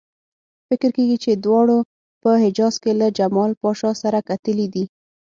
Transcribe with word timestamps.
فکر 0.67 0.89
کېږي 0.97 1.17
چې 1.23 1.31
دواړو 1.45 1.77
په 2.21 2.29
حجاز 2.43 2.73
کې 2.83 2.91
له 2.99 3.07
جمال 3.17 3.51
پاشا 3.61 3.91
سره 4.01 4.19
کتلي 4.29 4.67
دي. 4.73 4.85